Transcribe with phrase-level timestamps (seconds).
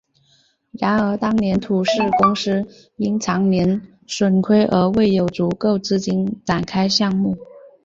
[0.71, 2.65] 然而当年土发公司
[2.95, 7.37] 因长年亏损而未有足够资金展开项目。